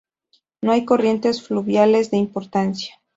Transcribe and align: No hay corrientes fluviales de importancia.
No 0.63 0.71
hay 0.71 0.83
corrientes 0.83 1.43
fluviales 1.47 2.09
de 2.09 2.17
importancia. 2.17 2.99